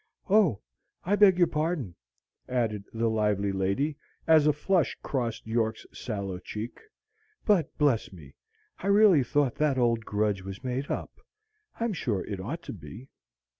[0.31, 0.59] O,
[1.03, 1.93] I beg your pardon,"
[2.49, 6.79] added the lively lady, as a flush crossed York's sallow cheek;
[7.45, 8.33] "but, bless me,
[8.79, 11.21] I really thought that old grudge was made up.
[11.79, 13.09] I'm sure it ought to be."